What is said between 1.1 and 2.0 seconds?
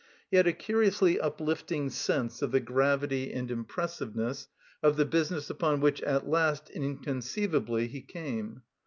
uplifting